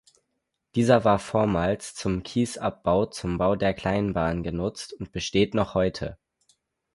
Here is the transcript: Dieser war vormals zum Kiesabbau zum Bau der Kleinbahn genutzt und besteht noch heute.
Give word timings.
Dieser 0.73 1.03
war 1.03 1.19
vormals 1.19 1.93
zum 1.93 2.23
Kiesabbau 2.23 3.05
zum 3.05 3.37
Bau 3.37 3.55
der 3.55 3.75
Kleinbahn 3.75 4.41
genutzt 4.41 4.93
und 4.99 5.11
besteht 5.11 5.53
noch 5.53 5.75
heute. 5.75 6.17